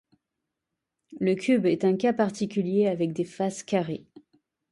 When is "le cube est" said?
1.19-1.85